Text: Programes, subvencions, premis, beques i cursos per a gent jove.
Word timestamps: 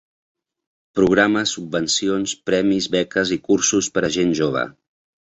Programes, 0.99 1.51
subvencions, 1.57 2.33
premis, 2.51 2.87
beques 2.97 3.35
i 3.37 3.39
cursos 3.49 3.91
per 3.99 4.05
a 4.09 4.11
gent 4.17 4.35
jove. 4.41 4.65